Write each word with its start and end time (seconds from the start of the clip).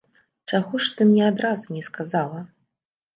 Чаго 0.51 0.79
ж 0.85 0.95
ты 0.95 1.01
мне 1.09 1.27
адразу 1.31 1.65
не 1.75 1.83
сказала? 1.89 2.39